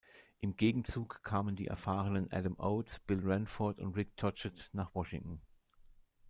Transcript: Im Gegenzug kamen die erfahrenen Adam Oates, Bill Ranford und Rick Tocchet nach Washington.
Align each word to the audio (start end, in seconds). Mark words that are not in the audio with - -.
Im 0.39 0.57
Gegenzug 0.57 1.21
kamen 1.23 1.55
die 1.55 1.67
erfahrenen 1.67 2.31
Adam 2.31 2.55
Oates, 2.57 2.97
Bill 3.01 3.19
Ranford 3.23 3.77
und 3.79 3.95
Rick 3.95 4.17
Tocchet 4.17 4.67
nach 4.73 4.95
Washington. 4.95 5.39